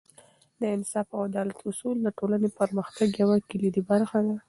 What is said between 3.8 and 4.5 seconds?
برخه ده.